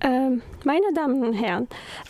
Ähm, 0.00 0.41
meine 0.63 0.93
Damen 0.93 1.23
und 1.23 1.33
Herren, 1.33 1.67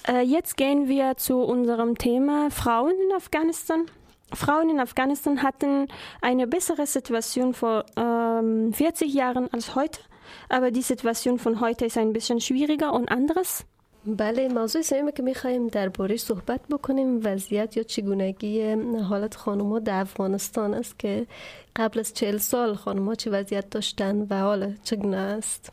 äh, 0.07 0.21
jetzt 0.21 0.55
gehen 0.55 0.87
wir 0.87 1.17
zu 1.17 1.39
unserem 1.39 1.97
Thema 1.97 2.49
Frauen 2.51 2.93
in 2.93 3.15
Afghanistan. 3.15 3.85
Frauen 4.33 4.69
in 4.69 4.79
Afghanistan 4.79 5.43
hatten 5.43 5.87
eine 6.21 6.47
bessere 6.47 6.85
Situation 6.85 7.53
vor 7.53 7.85
ähm, 7.97 8.71
40 8.73 9.13
Jahren 9.13 9.51
als 9.51 9.75
heute, 9.75 9.99
aber 10.47 10.71
die 10.71 10.81
Situation 10.81 11.37
von 11.37 11.59
heute 11.59 11.85
ist 11.85 11.97
ein 11.97 12.13
bisschen 12.13 12.39
schwieriger 12.39 12.93
und 12.93 13.11
anderes. 13.11 13.65
بله 14.05 14.47
موضوع 14.47 14.81
سومی 14.81 15.11
که 15.11 15.23
میخوایم 15.23 15.67
دربارهش 15.67 16.21
صحبت 16.21 16.59
بکنیم 16.69 17.19
وضعیت 17.23 17.77
یا 17.77 17.83
چگونگی 17.83 18.71
حالت 19.09 19.35
خانوما 19.35 19.79
در 19.79 20.01
افغانستان 20.01 20.73
است 20.73 20.99
که 20.99 21.27
قبل 21.75 21.99
از 21.99 22.13
چهل 22.13 22.37
سال 22.37 22.75
خانوما 22.75 23.15
چه 23.15 23.31
وضعیت 23.31 23.69
داشتن 23.69 24.27
و 24.29 24.39
حالا 24.39 24.73
چگونه 24.83 25.17
است 25.17 25.71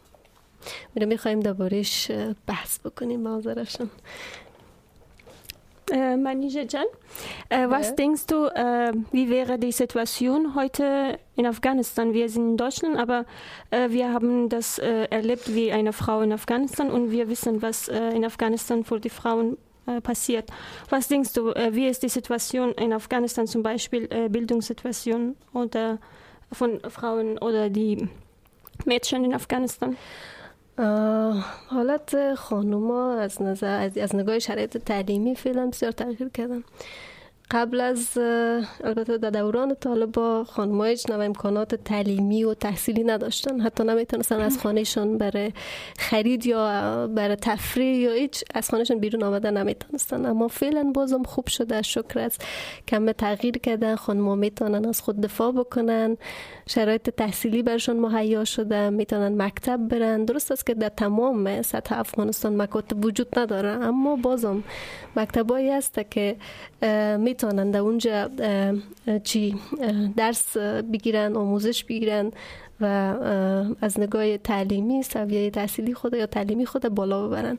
میره 0.95 1.07
میخوایم 1.07 1.39
دربارهش 1.39 2.11
بحث 2.47 2.79
بکنیم 2.79 3.20
معذرشون 3.20 3.89
Äh, 5.92 6.15
Manija 6.18 6.61
Jan, 6.61 6.86
äh, 7.50 7.69
was 7.69 7.89
ja. 7.89 7.96
denkst 7.96 8.25
du, 8.28 8.46
äh, 8.46 8.93
wie 9.11 9.29
wäre 9.29 9.60
die 9.60 9.73
Situation 9.73 10.55
heute 10.55 11.19
in 11.36 11.46
Afghanistan? 11.46 12.14
Wir 12.14 12.29
sind 12.29 12.51
in 12.51 12.57
Deutschland, 12.57 12.97
aber 12.97 13.25
äh, 13.69 13.89
wir 13.89 14.14
haben 14.14 14.47
das 14.47 14.79
äh, 14.79 15.05
erlebt 15.10 15.54
wie 15.54 15.71
eine 15.73 15.92
Frau 15.92 16.21
in 16.21 16.32
Afghanistan 16.32 16.89
und 16.89 17.11
wir 17.11 17.28
wissen, 17.28 17.61
was 17.61 17.89
äh, 17.89 18.10
in 18.11 18.23
Afghanistan 18.23 18.83
für 18.83 19.00
die 19.00 19.10
Frauen 19.10 19.57
passiert. 20.01 20.50
Was 20.89 21.10
denkst 21.10 21.33
du, 21.33 21.54
wie 21.71 21.87
ist 21.87 22.04
die 22.04 22.07
Situation 22.07 22.71
in 22.71 22.93
Afghanistan 22.93 23.47
zum 23.47 23.64
Beispiel, 23.64 24.07
Bildungssituation 24.29 25.36
oder 25.51 26.00
von 26.54 26.79
Frauen 26.89 27.37
oder 27.37 27.69
die 27.69 28.07
Mädchen 28.86 29.25
in 29.25 29.33
Afghanistan? 29.33 29.97
حالت 31.67 32.34
خانوما 32.34 33.14
از 33.14 33.42
نظر 33.42 33.91
از 34.00 34.17
نگاه 34.17 34.39
شرایط 34.39 34.77
تعلیمی 34.77 35.34
فعلا 35.34 35.67
بسیار 35.67 35.92
تغییر 35.92 36.29
کردن. 36.29 36.65
قبل 37.51 37.81
از 37.81 38.19
البته 38.85 39.19
در 39.19 39.31
دوران 39.31 39.75
طالبا 39.75 40.45
خانم‌ها 40.45 40.85
هیچ 40.85 41.11
نوع 41.11 41.25
امکانات 41.25 41.75
تعلیمی 41.75 42.45
و 42.45 42.55
تحصیلی 42.55 43.05
نداشتن. 43.05 43.61
حتی 43.61 43.85
نمی‌تونستن 43.85 44.41
از 44.41 44.59
خانهشان 44.59 45.19
برای 45.19 45.53
خرید 45.99 46.47
یا 46.47 47.07
برای 47.07 47.37
تفریح 47.37 47.97
یا 47.97 48.13
هیچ 48.13 48.45
از 48.55 48.71
خانهشان 48.71 48.99
بیرون 48.99 49.23
آمدن 49.23 49.57
نمی‌تونستن. 49.57 50.27
اما 50.27 50.49
فعلا 50.49 50.91
بازم 50.95 51.23
خوب 51.23 51.49
شده. 51.49 51.83
شکر 51.83 52.19
از 52.19 52.39
کم 52.89 53.13
تغییر 53.13 53.59
کردن 53.59 53.97
خانم‌ها 53.97 54.35
می‌تونن 54.35 54.85
از 54.87 55.01
خود 55.01 55.21
دفاع 55.21 55.53
بکنن. 55.53 56.17
شرایط 56.67 57.11
تحصیلی 57.11 57.63
برشان 57.63 57.97
مهیا 57.97 58.45
شده. 58.45 58.91
می‌تونن 58.91 59.43
مکتب 59.43 59.77
برن. 59.89 60.25
درست 60.25 60.53
است 60.53 60.67
که 60.67 60.75
در 60.75 60.89
تمام 60.89 61.63
سطح 61.63 61.99
افغانستان 61.99 62.57
مکاتب 62.63 63.05
وجود 63.05 63.39
نداره. 63.39 63.69
اما 63.69 64.17
بازم 64.17 64.65
مکتبایی 65.17 65.71
هست 65.71 66.01
که 66.11 66.37
می‌تونن 67.44 67.70
در 67.70 67.81
اونجا 67.81 68.31
چی 69.25 69.55
درس 70.17 70.56
بگیرن 70.92 71.36
آموزش 71.36 71.84
بگیرن 71.84 72.33
و 72.80 72.84
از 73.80 74.00
نگاه 74.00 74.39
تعلیمی 74.39 75.03
سویه 75.03 75.50
تحصیلی 75.50 75.95
خود 75.95 76.14
یا 76.14 76.27
تعلیمی 76.27 76.67
خود 76.67 76.89
بالا 76.89 77.28
ببرن. 77.28 77.58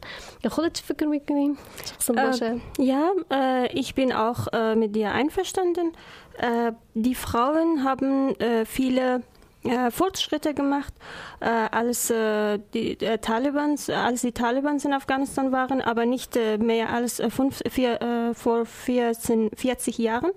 خودت 0.50 0.74
چی 0.74 0.84
فکر 0.84 1.06
می‌کنیم 1.06 1.58
Ja, 2.80 3.04
äh, 3.30 3.68
ich 3.82 3.96
bin 3.96 4.12
auch 4.12 4.42
mit 4.76 4.92
dir 4.96 5.10
einverstanden. 5.20 5.88
Die 6.96 7.16
Frauen 7.16 7.84
haben 7.84 8.12
viele 8.78 9.22
äh, 9.64 9.92
Fortschritte 9.92 10.54
gemacht, 10.54 10.94
äh, 11.42 11.46
als 11.46 12.10
äh, 12.10 12.60
die 12.74 12.96
Talibans, 12.96 13.90
als 13.90 14.22
die 14.22 14.32
Talibans 14.32 14.86
in 14.86 14.94
Afghanistan 14.94 15.52
waren, 15.52 15.82
aber 15.82 16.06
nicht 16.06 16.40
mehr 16.60 16.90
als 16.92 17.22
fünf, 17.30 17.62
vier, 17.70 18.34
vor 18.36 18.66
14, 18.66 19.52
40 19.56 19.98
Jahren. 19.98 20.32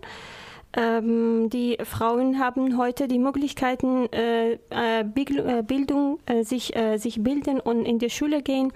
Ähm, 0.74 1.50
die 1.50 1.76
Frauen 1.84 2.38
haben 2.38 2.78
heute 2.78 3.06
die 3.06 3.18
Möglichkeiten, 3.18 4.10
äh, 4.12 4.52
äh, 4.70 5.04
Bildung, 5.04 6.18
äh, 6.24 6.44
sich, 6.44 6.72
sich 6.96 7.22
bilden 7.22 7.60
und 7.60 7.84
in 7.84 7.98
die 7.98 8.10
Schule 8.10 8.42
gehen 8.42 8.72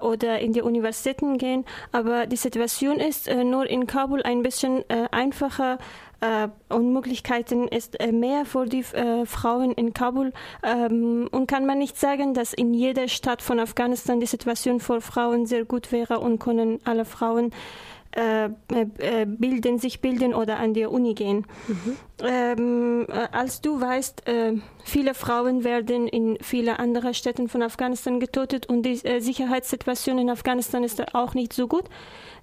oder 0.00 0.38
in 0.38 0.52
die 0.52 0.62
Universitäten 0.62 1.38
gehen. 1.38 1.64
Aber 1.92 2.26
die 2.26 2.36
Situation 2.36 2.98
ist 2.98 3.28
nur 3.32 3.66
in 3.66 3.86
Kabul 3.86 4.22
ein 4.22 4.42
bisschen 4.42 4.84
einfacher 5.10 5.74
äh, 5.74 5.78
und 6.68 6.92
Möglichkeiten 6.92 7.68
ist 7.68 8.00
äh, 8.00 8.10
mehr 8.10 8.46
für 8.46 8.66
die 8.66 8.80
äh, 8.80 9.26
Frauen 9.26 9.72
in 9.72 9.92
Kabul. 9.92 10.32
Ähm, 10.62 11.28
und 11.30 11.46
kann 11.46 11.66
man 11.66 11.78
nicht 11.78 11.98
sagen, 11.98 12.32
dass 12.32 12.52
in 12.54 12.72
jeder 12.72 13.08
Stadt 13.08 13.42
von 13.42 13.60
Afghanistan 13.60 14.18
die 14.18 14.26
Situation 14.26 14.80
für 14.80 15.00
Frauen 15.00 15.46
sehr 15.46 15.64
gut 15.64 15.92
wäre 15.92 16.18
und 16.20 16.38
können 16.38 16.78
alle 16.84 17.04
Frauen 17.04 17.52
äh, 18.16 18.46
äh, 18.46 19.26
bilden, 19.26 19.78
sich 19.78 20.00
bilden 20.00 20.32
oder 20.32 20.58
an 20.58 20.72
die 20.72 20.86
Uni 20.86 21.12
gehen. 21.12 21.44
Mhm. 21.68 21.96
Ähm, 22.24 23.06
äh, 23.10 23.28
als 23.30 23.60
du 23.60 23.78
weißt, 23.78 24.26
äh, 24.26 24.54
viele 24.84 25.12
Frauen 25.12 25.64
werden 25.64 26.08
in 26.08 26.38
viele 26.40 26.78
andere 26.78 27.12
Städten 27.12 27.48
von 27.50 27.62
Afghanistan 27.62 28.18
getötet 28.18 28.66
und 28.66 28.84
die 28.84 29.04
äh, 29.04 29.20
Sicherheitssituation 29.20 30.18
in 30.18 30.30
Afghanistan 30.30 30.82
ist 30.82 31.14
auch 31.14 31.34
nicht 31.34 31.52
so 31.52 31.68
gut. 31.68 31.84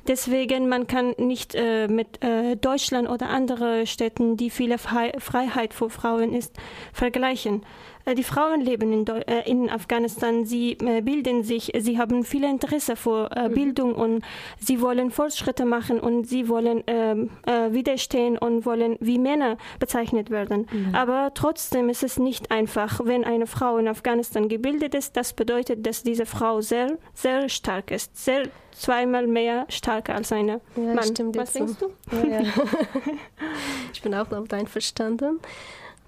Deswegen 0.07 0.67
man 0.67 0.87
kann 0.87 1.13
nicht 1.17 1.55
äh, 1.55 1.87
mit 1.87 2.23
äh, 2.23 2.55
Deutschland 2.57 3.07
oder 3.09 3.29
andere 3.29 3.87
Städten, 3.87 4.35
die 4.35 4.49
viele 4.49 4.77
Freiheit 4.77 5.73
für 5.73 5.89
Frauen 5.89 6.33
ist, 6.33 6.53
vergleichen. 6.91 7.65
Äh, 8.05 8.15
die 8.15 8.23
Frauen 8.23 8.61
leben 8.61 8.91
in, 8.91 9.07
äh, 9.07 9.49
in 9.49 9.69
Afghanistan, 9.69 10.45
sie 10.45 10.73
äh, 10.73 11.01
bilden 11.01 11.43
sich, 11.43 11.71
sie 11.77 11.97
haben 11.97 12.23
viel 12.23 12.43
Interesse 12.43 12.95
vor 12.95 13.29
mhm. 13.35 13.53
Bildung 13.53 13.95
und 13.95 14.23
sie 14.59 14.81
wollen 14.81 15.11
Fortschritte 15.11 15.65
machen 15.65 15.99
und 15.99 16.25
sie 16.25 16.49
wollen 16.49 16.83
ähm, 16.87 17.29
widerstehen 17.45 18.37
und 18.37 18.65
wollen 18.65 18.97
wie 18.99 19.19
Männer 19.19 19.57
bezeichnet 19.79 20.29
werden. 20.29 20.67
Mhm. 20.71 20.95
Aber 20.95 21.31
trotzdem 21.33 21.89
ist 21.89 22.03
es 22.03 22.17
nicht 22.17 22.51
einfach, 22.51 23.01
wenn 23.03 23.23
eine 23.23 23.47
Frau 23.47 23.77
in 23.77 23.87
Afghanistan 23.87 24.49
gebildet 24.49 24.95
ist. 24.95 25.15
Das 25.15 25.33
bedeutet, 25.33 25.85
dass 25.85 26.03
diese 26.03 26.25
Frau 26.25 26.61
sehr, 26.61 26.97
sehr 27.13 27.49
stark 27.49 27.91
ist, 27.91 28.17
sehr 28.17 28.43
zweimal 28.71 29.27
mehr 29.27 29.65
stark 29.69 30.09
als 30.09 30.31
eine 30.31 30.61
ja, 30.75 30.93
Mann. 30.93 31.03
Stimmt 31.03 31.37
Was 31.37 31.53
denkst 31.53 31.73
du? 31.79 31.91
Ja, 32.11 32.41
ja. 32.41 32.53
ich 33.93 34.01
bin 34.01 34.13
auch 34.15 34.27
damit 34.27 34.53
einverstanden. 34.53 35.39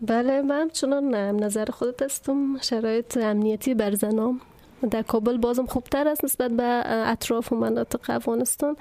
بله 0.01 0.41
من 0.41 0.69
چنان 0.73 1.15
نظر 1.15 1.65
خودت 1.65 2.01
هستم. 2.01 2.57
شرایط 2.61 3.17
امنیتی 3.17 3.73
بر 3.73 3.95
زنام 3.95 4.41
در 4.91 5.01
کابل 5.01 5.37
بازم 5.37 5.65
خوبتر 5.65 6.07
است 6.07 6.25
نسبت 6.25 6.51
به 6.51 6.83
اطراف 6.85 7.51
و 7.51 7.55
مناطق 7.55 8.09
افغانستان. 8.09 8.77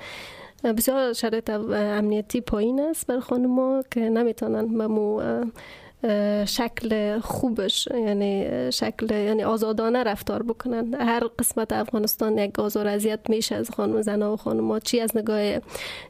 بسیار 0.65 1.13
شرایط 1.13 1.51
امنیتی 1.51 2.41
پایین 2.41 2.81
است 2.81 3.07
بر 3.07 3.21
خانم 3.21 3.83
که 3.83 4.01
نمی‌تونن 4.01 4.79
به 4.79 4.87
مو 4.87 5.23
شکل 6.47 7.19
خوبش 7.20 7.88
یعنی 7.94 8.47
شکل 8.72 9.15
یعنی 9.15 9.44
آزادانه 9.44 10.03
رفتار 10.03 10.42
بکنن. 10.42 10.94
هر 10.94 11.25
قسمت 11.38 11.72
افغانستان 11.72 12.38
یک 12.38 12.59
آزار 12.59 12.87
اذیت 12.87 13.20
میشه 13.28 13.54
از 13.54 13.70
خانم 13.70 14.03
زنا 14.03 14.32
و 14.32 14.37
خانم 14.37 14.78
چی 14.78 15.00
از 15.00 15.16
نگاه 15.16 15.60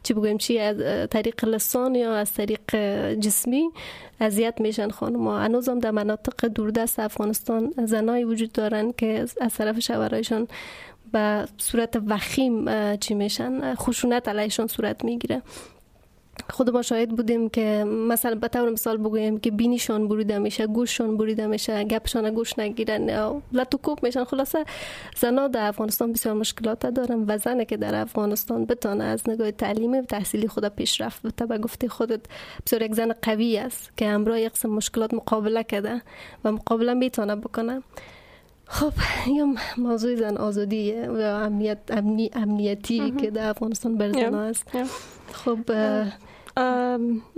چی 0.02 0.14
بگویم 0.14 0.38
چی 0.38 0.58
از 0.58 1.08
طریق 1.10 1.44
لسان 1.44 1.94
یا 1.94 2.14
از 2.14 2.32
طریق 2.32 2.76
جسمی 3.14 3.70
اذیت 4.20 4.60
میشن 4.60 4.88
خانم 4.88 5.28
ها 5.28 5.38
هنوزم 5.38 5.78
در 5.78 5.90
مناطق 5.90 6.46
دوردست 6.46 6.98
افغانستان 6.98 7.74
زنایی 7.84 8.24
وجود 8.24 8.52
دارن 8.52 8.92
که 8.92 9.26
از 9.40 9.54
طرف 9.54 9.78
شوهرایشان 9.78 10.48
به 11.12 11.46
صورت 11.58 11.96
وخیم 12.06 12.66
چی 12.96 13.14
میشن؟ 13.14 13.74
خشونت 13.74 14.28
علیشان 14.28 14.66
صورت 14.66 15.04
می‌گیره. 15.04 15.42
خود 16.50 16.70
ما 16.70 16.82
شاهد 16.82 17.08
بودیم 17.08 17.48
که 17.48 17.84
مثلا 17.84 18.34
به 18.34 18.48
طور 18.48 18.70
مثال 18.70 18.96
بگویم 18.96 19.38
که 19.38 19.50
بینیشان 19.50 20.08
بریده 20.08 20.38
میشه 20.38 20.66
گوششان 20.66 21.16
بریده 21.16 21.46
میشه 21.46 21.84
گپشان 21.84 22.30
گوش 22.30 22.58
نگیرن. 22.58 23.10
لطو 23.52 23.96
میشن. 24.02 24.24
خلاصه 24.24 24.64
زنا 25.16 25.48
در 25.48 25.68
افغانستان 25.68 26.12
بسیار 26.12 26.34
مشکلات 26.34 26.86
دارن 26.86 27.24
و 27.28 27.38
زنه 27.38 27.64
که 27.64 27.76
در 27.76 27.94
افغانستان 27.94 28.64
بتانه 28.64 29.04
از 29.04 29.28
نگاه 29.28 29.50
تعلیمی 29.50 29.98
و 29.98 30.02
تحصیلی 30.02 30.48
خود 30.48 30.68
پیشرفت 30.68 31.22
بته 31.22 31.46
به 31.46 31.58
گفته 31.58 31.88
خودت 31.88 32.20
بسیار 32.66 32.82
یک 32.82 32.94
زن 32.94 33.12
قوی 33.22 33.58
است 33.58 33.96
که 33.96 34.08
همراه 34.08 34.40
یک 34.40 34.52
قسم 34.52 34.70
مشکلات 34.70 35.14
مقابله 35.14 35.64
کرده 35.64 36.02
و 36.44 36.52
مقابله 36.52 36.94
می‌تونه 36.94 37.36
بکنه. 37.36 37.82
خب 38.66 38.92
یا 39.36 39.46
موضوع 39.76 40.14
زن 40.14 40.36
آزادی 40.36 40.92
و 40.92 41.16
امنیت 41.20 41.78
امنی 41.90 42.30
امنیتی 42.32 43.10
که 43.10 43.30
در 43.30 43.48
افغانستان 43.48 43.96
بر 43.96 44.34
است. 44.34 44.64
خب 45.33 45.59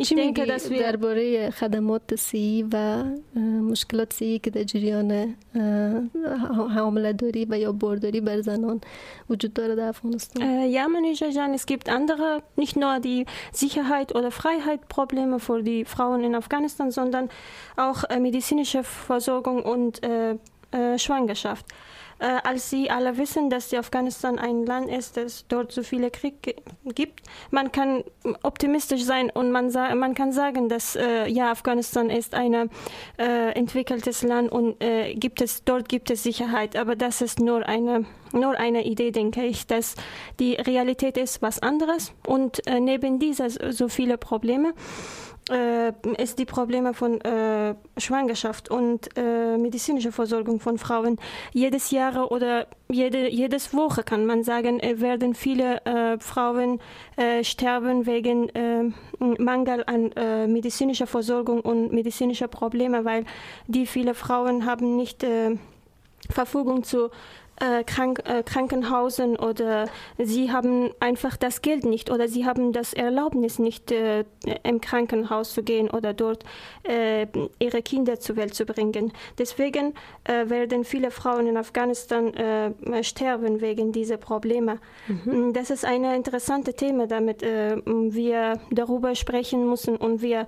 چی 0.04 0.16
denke, 0.16 0.46
dass 0.46 0.70
wir 0.70 0.80
درباره 0.80 1.50
خدمات 1.52 2.16
سی 2.16 2.66
و 2.74 3.04
مشکلات 3.72 4.14
سی 4.14 4.40
که 4.40 4.50
در 4.50 4.64
جریان 4.64 5.36
حامله 6.76 7.14
داری 7.14 7.46
و 7.50 7.60
یا 7.60 7.72
برداری 7.72 8.22
بر 8.22 8.42
زنان 8.42 8.82
وجود 9.30 9.54
داره 9.54 9.76
در 9.76 9.88
افغانستان 9.88 10.72
Ja, 10.72 10.88
Manisha 10.88 11.54
es 11.54 11.66
gibt 11.66 11.90
andere, 11.90 12.42
nicht 12.56 12.76
nur 12.76 13.00
die 13.00 13.26
Sicherheit 13.52 14.16
oder 14.16 14.32
Freiheit 14.32 14.88
Probleme 14.88 15.40
für 15.40 15.62
die 15.64 15.86
Frauen 15.86 16.24
in 16.24 16.36
Afghanistan, 16.36 16.92
sondern 16.92 17.30
auch 17.78 18.00
medizinische 18.20 18.84
Versorgung 18.84 19.64
und 19.64 20.04
äh, 20.04 20.38
Schwangerschaft. 20.98 21.66
äh, 22.19 22.39
als 22.45 22.71
sie 22.71 22.91
alle 22.91 23.19
wissen, 23.19 23.51
dass 23.51 23.73
Afghanistan 23.75 24.39
ein 24.39 24.65
Land 24.65 24.89
ist, 24.89 25.17
das 25.17 25.47
dort 25.49 25.73
so 25.73 25.83
viele 25.83 26.11
Krieg 26.11 26.57
gibt. 26.95 27.21
Man 27.51 27.73
kann 27.73 28.05
optimistisch 28.43 29.05
sein 29.05 29.31
und 29.31 29.51
man, 29.51 29.71
man 29.99 30.15
kann 30.15 30.33
sagen, 30.33 30.69
dass 30.69 30.97
äh, 30.97 31.27
ja 31.29 31.51
Afghanistan 31.51 32.11
ist 32.11 32.35
ein 32.35 32.71
äh, 33.19 33.51
entwickeltes 33.53 34.23
Land 34.23 34.51
und 34.51 34.83
äh, 34.83 35.15
gibt 35.15 35.41
es 35.41 35.65
dort 35.65 35.89
gibt 35.89 36.11
es 36.11 36.23
Sicherheit, 36.23 36.77
aber 36.77 36.97
das 36.97 37.21
ist 37.21 37.41
nur 37.41 37.67
eine 37.67 38.05
nur 38.33 38.59
eine 38.59 38.85
Idee, 38.85 39.13
denke 39.13 39.45
ich, 39.45 39.67
dass 39.67 39.95
die 40.41 40.55
Realität 40.55 41.17
ist 41.17 41.43
was 41.43 41.61
anderes 41.61 42.13
und 42.27 42.67
äh, 42.67 42.81
neben 42.81 43.19
dieser 43.19 43.51
so 43.51 43.89
viele 43.89 44.19
Probleme 44.19 44.75
äh, 45.51 45.93
ist 46.19 46.39
die 46.39 46.45
Probleme 46.45 46.95
von 46.95 47.21
äh, 47.21 47.75
Schwangerschaft 47.99 48.71
und 48.71 49.09
äh, 49.17 49.57
medizinischer 49.57 50.13
Versorgung 50.13 50.61
von 50.61 50.79
Frauen. 50.79 51.19
Jedes 51.53 51.91
Jahr 51.91 52.31
oder 52.33 52.67
jede 52.89 53.29
jedes 53.29 53.75
Woche 53.75 54.03
kann 54.03 54.27
man 54.27 54.45
sagen, 54.45 54.81
äh, 54.81 55.01
werden 55.01 55.35
viele 55.35 55.85
äh, 55.85 56.19
Frauen 56.19 56.81
äh, 57.17 57.45
sterben 57.45 58.07
wegen 58.07 58.51
Mangel 59.19 59.85
an 59.87 60.13
medizinischer 60.53 61.07
Versorgung 61.07 61.61
und 61.61 61.93
medizinischer 61.93 62.49
Probleme, 62.49 63.05
weil 63.05 63.25
die 63.67 63.87
viele 63.87 64.15
Frauen 64.15 64.67
haben 64.67 64.97
nicht 64.97 65.25
Verfügung 66.31 66.85
zu 66.85 67.11
äh, 67.61 67.85
Krank 67.85 68.23
äh, 68.27 68.43
Krankenhausen 68.43 69.37
oder 69.37 69.87
sie 70.19 70.53
haben 70.53 70.91
einfach 71.01 71.37
das 71.37 71.63
Geld 71.63 71.85
nicht 71.85 72.11
oder 72.11 72.29
sie 72.29 72.45
haben 72.45 72.73
das 72.73 72.93
Erlaubnis 72.93 73.59
nicht 73.59 73.93
äh, 73.93 74.25
im 74.63 74.81
Krankenhaus 74.81 75.55
zu 75.55 75.63
gehen 75.63 75.91
oder 75.91 76.13
dort 76.13 76.45
äh, 76.83 77.27
ihre 77.59 77.83
Kinder 77.83 78.21
zur 78.21 78.37
Welt 78.37 78.55
zu 78.55 78.67
bringen. 78.67 79.13
Deswegen 79.39 79.95
äh, 80.25 80.49
werden 80.51 80.85
viele 80.85 81.11
Frauen 81.11 81.47
in 81.47 81.57
Afghanistan 81.57 82.35
äh, 82.35 83.03
sterben 83.03 83.61
wegen 83.61 83.93
dieser 83.93 84.17
Probleme. 84.17 84.79
Mhm. 85.09 85.53
Das 85.53 85.71
ist 85.71 85.85
ein 85.85 86.05
interessantes 86.05 86.75
Thema, 86.75 87.07
damit 87.07 87.43
wir 87.43 88.61
darüber 88.71 89.15
sprechen 89.15 89.69
müssen 89.69 89.97
und 89.97 90.23
wir 90.23 90.47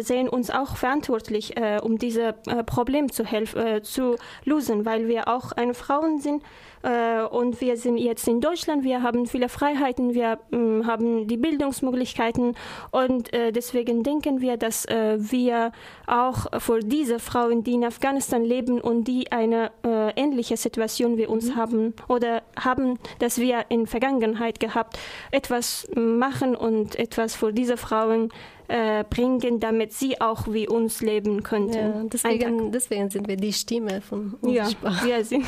sehen 0.00 0.28
uns 0.28 0.50
auch 0.50 0.76
verantwortlich, 0.76 1.54
um 1.82 1.98
dieses 1.98 2.34
Problem 2.66 3.10
zu 3.10 3.24
helfen, 3.24 3.82
zu 3.82 4.16
lösen, 4.44 4.84
weil 4.84 5.08
wir 5.08 5.28
auch 5.28 5.39
auch 5.40 5.52
eine 5.52 5.74
Frauen 5.74 6.20
sind. 6.20 6.42
Äh, 6.82 7.22
und 7.22 7.60
wir 7.60 7.76
sind 7.76 7.98
jetzt 7.98 8.26
in 8.26 8.40
Deutschland, 8.40 8.84
wir 8.84 9.02
haben 9.02 9.26
viele 9.26 9.48
Freiheiten, 9.50 10.14
wir 10.14 10.38
äh, 10.50 10.84
haben 10.84 11.26
die 11.26 11.36
Bildungsmöglichkeiten 11.36 12.56
und 12.90 13.32
äh, 13.34 13.52
deswegen 13.52 14.02
denken 14.02 14.40
wir, 14.40 14.56
dass 14.56 14.86
äh, 14.86 15.18
wir 15.18 15.72
auch 16.06 16.46
für 16.58 16.80
diese 16.80 17.18
Frauen, 17.18 17.64
die 17.64 17.74
in 17.74 17.84
Afghanistan 17.84 18.44
leben 18.44 18.80
und 18.80 19.04
die 19.04 19.30
eine 19.30 19.72
äh, 19.84 20.12
ähnliche 20.16 20.56
Situation 20.56 21.18
wie 21.18 21.26
uns 21.26 21.50
mhm. 21.50 21.56
haben 21.56 21.94
oder 22.08 22.42
haben, 22.58 22.98
dass 23.18 23.38
wir 23.38 23.66
in 23.68 23.86
Vergangenheit 23.86 24.58
gehabt, 24.58 24.98
etwas 25.32 25.86
machen 25.94 26.56
und 26.56 26.98
etwas 26.98 27.34
für 27.34 27.52
diese 27.52 27.76
Frauen 27.76 28.30
äh, 28.69 29.03
bringen, 29.03 29.59
damit 29.59 29.93
sie 29.93 30.19
auch 30.21 30.47
wie 30.47 30.67
uns 30.67 31.01
leben 31.01 31.43
könnten. 31.43 31.77
Ja, 31.77 32.03
deswegen, 32.03 32.71
deswegen 32.71 33.09
sind 33.09 33.27
wir 33.27 33.37
die 33.37 33.53
Stimme 33.53 34.01
von 34.01 34.35
uns. 34.41 34.55
Ja, 34.55 34.67
wir 35.03 35.23
sind. 35.25 35.45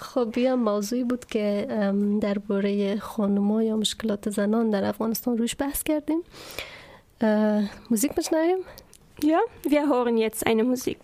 خب 0.00 0.30
بیا 0.32 0.56
موضوعی 0.56 1.04
بود 1.04 1.24
که 1.24 1.66
درباره 2.20 2.98
خانوما 2.98 3.62
یا 3.62 3.76
مشکلات 3.76 4.30
زنان 4.30 4.70
در 4.70 4.84
افغانستان 4.84 5.38
روش 5.38 5.56
بحث 5.58 5.82
کردیم 5.82 6.22
موزیک 7.90 8.14
بشنویم 8.14 8.58
Ja, 9.22 9.40
wir 9.64 9.88
hören 9.88 10.16
jetzt 10.16 10.46
eine 10.46 10.62
Musik. 10.62 10.98